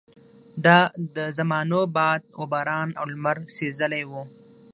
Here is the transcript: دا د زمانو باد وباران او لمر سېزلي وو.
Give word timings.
دا 0.65 0.79
د 1.15 1.17
زمانو 1.37 1.81
باد 1.97 2.21
وباران 2.41 2.89
او 2.99 3.05
لمر 3.13 3.37
سېزلي 3.55 4.03
وو. 4.11 4.23